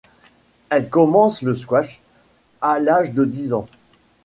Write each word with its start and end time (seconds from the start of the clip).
Elle 0.71 0.89
commence 0.89 1.43
le 1.43 1.53
squash 1.53 2.01
à 2.59 2.79
l'âge 2.79 3.11
de 3.11 3.23
dix 3.23 3.53
ans. 3.53 3.67